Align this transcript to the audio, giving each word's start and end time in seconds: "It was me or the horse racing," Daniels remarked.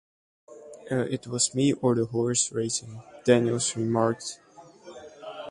"It 0.89 1.27
was 1.27 1.53
me 1.53 1.73
or 1.73 1.93
the 1.93 2.05
horse 2.07 2.51
racing," 2.51 3.03
Daniels 3.23 3.75
remarked. 3.75 4.39